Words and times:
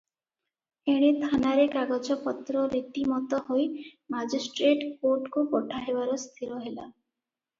ଏଣେ 0.91 1.09
ଥାନାରେ 1.23 1.65
କାଗଜପତ୍ର 1.73 2.63
ରୀତିମତ 2.71 3.41
ହୋଇ 3.49 3.67
ମାଜିଷ୍ଟ୍ରେଟ୍ 4.15 4.83
କୋଟ୍କୁ 5.05 5.43
ପଠା 5.53 5.83
ହେବାର 5.89 6.17
ସ୍ଥିର 6.25 6.61
ହେଲା। 6.65 6.89